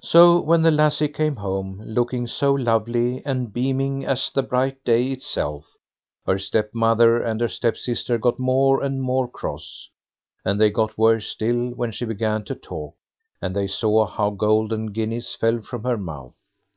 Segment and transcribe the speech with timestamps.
[0.00, 5.08] So when the lassie came home looking so lovely, and beaming as the bright day
[5.10, 5.76] itself,
[6.24, 9.88] her stepmother and her stepsister got more and more cross,
[10.44, 12.94] and they got worse still when she began to talk,
[13.42, 16.36] and they saw how golden guineas fell from her mouth.